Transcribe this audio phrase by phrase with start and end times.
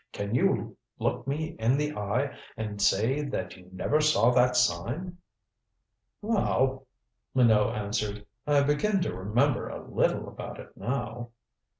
[0.13, 5.19] Can you look me in the eye and say that you never saw that sign?"
[6.23, 6.87] "Well,"
[7.35, 11.29] Minot answered, "I begin to remember a little about it now."